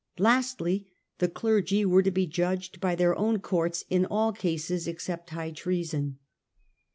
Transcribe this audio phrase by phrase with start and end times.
[0.17, 0.87] Lastly,
[1.19, 5.51] the clergy were to be judged by their own courts in all cases except high
[5.51, 6.17] treason.